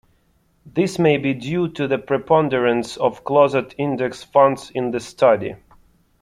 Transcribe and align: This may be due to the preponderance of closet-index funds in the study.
This 0.65 0.97
may 0.97 1.17
be 1.17 1.35
due 1.35 1.67
to 1.73 1.87
the 1.87 1.99
preponderance 1.99 2.97
of 2.97 3.23
closet-index 3.23 4.23
funds 4.23 4.71
in 4.73 4.89
the 4.89 4.99
study. 4.99 5.53